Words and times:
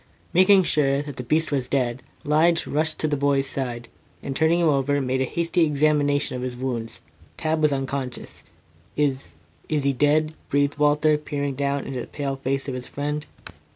Making 0.33 0.63
sure 0.63 1.03
that 1.03 1.17
the 1.17 1.23
beast 1.23 1.51
was 1.51 1.67
dead, 1.67 2.01
Lige 2.23 2.65
rushed 2.65 2.97
to 2.97 3.07
the 3.07 3.15
boy's 3.15 3.45
side, 3.45 3.87
and 4.23 4.35
turning 4.35 4.59
him 4.59 4.67
over, 4.67 4.99
made 4.99 5.21
a 5.21 5.25
hasty 5.25 5.63
examination 5.63 6.35
of 6.35 6.41
his 6.41 6.55
wounds. 6.55 7.01
Tad 7.37 7.61
was 7.61 7.71
unconscious. 7.71 8.43
"Is 8.95 9.33
is 9.69 9.83
he 9.83 9.93
dead?" 9.93 10.33
breathed 10.49 10.79
Walter, 10.79 11.19
peering 11.19 11.53
down 11.53 11.85
into 11.85 11.99
the 12.01 12.07
pale 12.07 12.35
face 12.37 12.67
of 12.67 12.73
his 12.73 12.87
friend. 12.87 13.27